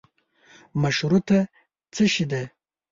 [0.81, 1.39] مشروطه
[1.93, 2.41] څشي ده.